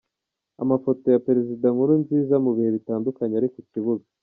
Amafoto 0.63 1.05
ya 1.13 1.21
Perezida 1.27 1.65
Nkurunziza 1.73 2.35
mu 2.43 2.51
bihe 2.55 2.69
bitandukanye 2.77 3.33
ari 3.39 3.47
mu 3.53 3.61
kibuga. 3.71 4.05